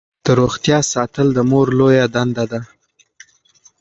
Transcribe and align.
د 0.25 0.27
روغتیا 0.39 0.79
ساتل 0.93 1.27
د 1.33 1.39
مور 1.51 1.67
لویه 1.79 2.05
دنده 2.13 2.45
ده. 2.51 2.59